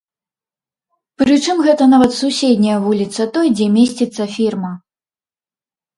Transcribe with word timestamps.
Прычым 1.23 1.57
гэта 1.67 1.83
нават 1.93 2.11
суседняя 2.21 2.77
вуліца 2.89 3.23
той, 3.39 3.47
дзе 3.61 3.67
месціцца 3.77 4.23
фірма. 4.37 4.73